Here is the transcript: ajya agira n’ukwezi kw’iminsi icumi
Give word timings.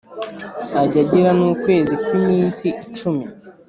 ajya 0.81 0.99
agira 1.05 1.31
n’ukwezi 1.37 1.93
kw’iminsi 2.03 2.67
icumi 2.85 3.25